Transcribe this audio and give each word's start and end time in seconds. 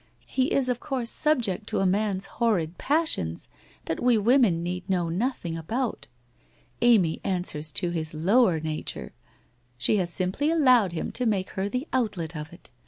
He 0.25 0.51
is 0.51 0.67
of 0.67 0.79
course 0.79 1.11
subject 1.11 1.67
to 1.67 1.79
a 1.79 1.85
man's 1.85 2.25
horrid 2.41 2.79
passions 2.79 3.47
that 3.85 3.99
we 4.01 4.17
women 4.17 4.63
need 4.63 4.89
know 4.89 5.09
nothing 5.09 5.55
about. 5.55 6.07
Amy 6.81 7.21
answers 7.23 7.71
to 7.73 7.91
his 7.91 8.15
lower 8.15 8.59
nature. 8.59 9.13
She 9.77 9.97
has 9.97 10.11
simply 10.11 10.49
allowed 10.49 10.91
him 10.91 11.11
to 11.11 11.27
make 11.27 11.51
her 11.51 11.69
the 11.69 11.87
outlet 11.93 12.35
of 12.35 12.51
it. 12.51 12.71